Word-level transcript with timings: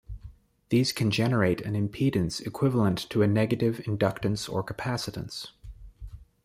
These 0.69 0.93
can 0.93 1.11
generate 1.11 1.61
an 1.61 1.75
impedance 1.75 2.41
equivalent 2.43 3.07
to 3.11 3.21
a 3.21 3.27
negative 3.27 3.77
inductance 3.85 4.51
or 4.51 4.63
capacitance. 4.63 5.49